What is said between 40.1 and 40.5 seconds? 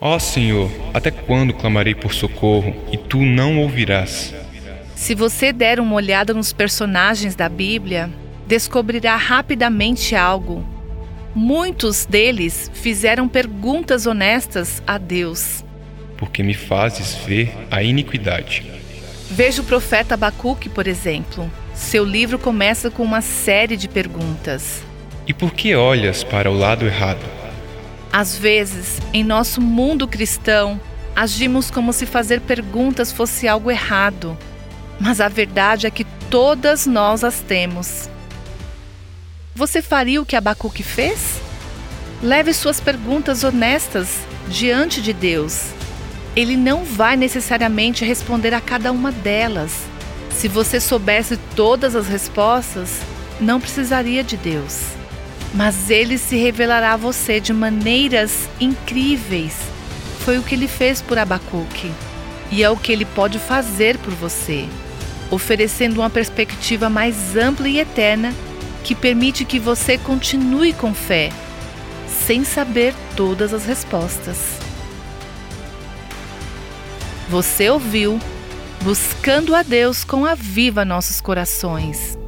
o que